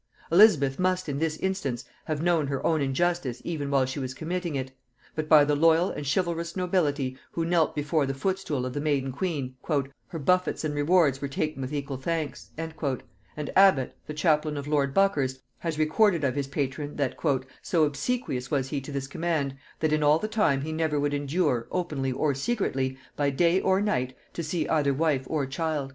[0.31, 4.55] Elizabeth must in this instance have known her own injustice even while she was committing
[4.55, 4.71] it;
[5.13, 9.11] but by the loyal and chivalrous nobility, who knelt before the footstool of the maiden
[9.11, 9.55] queen,
[10.07, 12.73] "her buffets and rewards were ta'en with equal thanks;" and
[13.55, 17.15] Abbot, the chaplain of lord Buckhurst, has recorded of his patron, that
[17.61, 21.13] "so obsequious was he to this command, that in all the time he never would
[21.13, 25.89] endure, openly or secretly, by day or night, to see either wife or child."